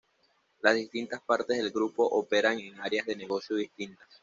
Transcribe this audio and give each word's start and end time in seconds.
Las 0.63 0.73
distintas 0.73 1.21
partes 1.21 1.57
del 1.59 1.69
grupo 1.69 2.03
operan 2.03 2.59
en 2.59 2.79
áreas 2.81 3.05
de 3.05 3.15
negocio 3.15 3.55
distintas. 3.55 4.07